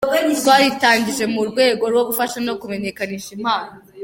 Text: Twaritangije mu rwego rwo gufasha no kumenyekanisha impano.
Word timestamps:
Twaritangije 0.43 1.23
mu 1.33 1.41
rwego 1.49 1.83
rwo 1.91 2.03
gufasha 2.09 2.37
no 2.47 2.53
kumenyekanisha 2.59 3.29
impano. 3.37 3.71